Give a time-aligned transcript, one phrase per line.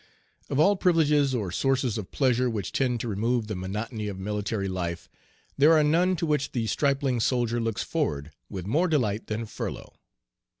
[0.49, 4.67] OF all privileges or sources of pleasure which tend to remove the monotony of military
[4.67, 5.07] life,
[5.59, 9.93] there are none to which the stripling soldier looks forward with more delight than furlough.